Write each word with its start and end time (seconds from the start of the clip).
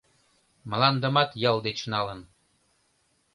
Мландымат 0.69 1.31
ял 1.49 1.57
деч 1.67 1.79
налын 1.93 2.19